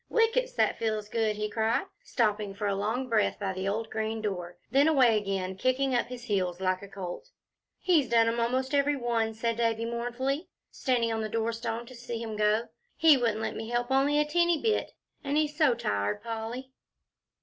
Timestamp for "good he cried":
1.09-1.85